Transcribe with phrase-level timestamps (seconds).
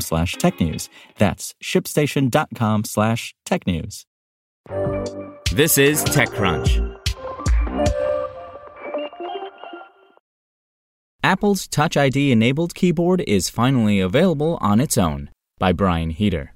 [0.00, 0.88] slash technews.
[1.18, 4.04] That's shipstation.com slash technews.
[5.52, 6.94] This is TechCrunch.
[11.22, 16.54] Apple's Touch ID enabled keyboard is finally available on its own by Brian Heater.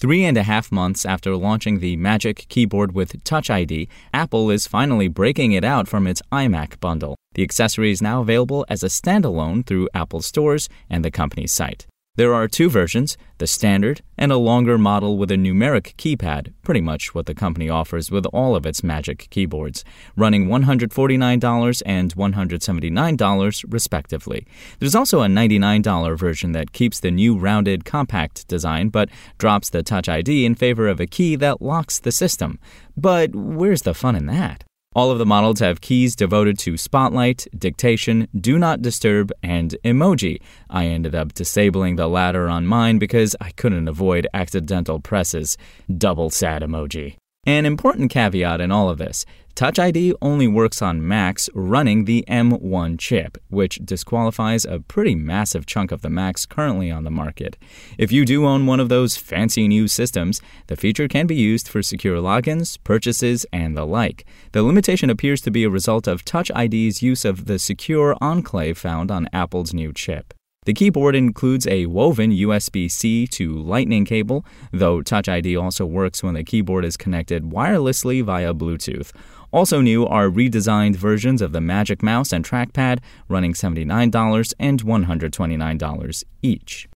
[0.00, 4.66] Three and a half months after launching the Magic Keyboard with Touch ID, Apple is
[4.66, 7.16] finally breaking it out from its iMac bundle.
[7.34, 11.86] The accessory is now available as a standalone through Apple stores and the company's site.
[12.16, 16.80] There are two versions the standard and a longer model with a numeric keypad, pretty
[16.80, 19.84] much what the company offers with all of its Magic keyboards,
[20.14, 24.46] running $149 and $179 respectively.
[24.78, 29.82] There's also a $99 version that keeps the new rounded compact design but drops the
[29.82, 32.60] Touch ID in favor of a key that locks the system.
[32.96, 34.62] But where's the fun in that?
[34.94, 40.40] All of the models have keys devoted to Spotlight, Dictation, Do Not Disturb, and Emoji.
[40.70, 45.58] I ended up disabling the latter on mine because I couldn't avoid accidental presses.
[45.98, 47.16] Double sad emoji.
[47.44, 52.24] An important caveat in all of this Touch ID only works on Macs running the
[52.26, 57.56] M1 chip, which disqualifies a pretty massive chunk of the Macs currently on the market.
[57.96, 61.68] If you do own one of those fancy new systems, the feature can be used
[61.68, 64.26] for secure logins, purchases, and the like.
[64.50, 68.76] The limitation appears to be a result of Touch ID's use of the secure enclave
[68.76, 70.34] found on Apple's new chip.
[70.64, 76.22] The keyboard includes a woven USB C to Lightning cable, though Touch ID also works
[76.22, 79.12] when the keyboard is connected wirelessly via Bluetooth.
[79.52, 86.24] Also new are redesigned versions of the Magic Mouse and trackpad, running $79 and $129
[86.42, 86.88] each.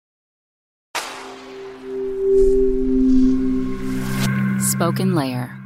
[4.59, 5.66] SpokenLayer.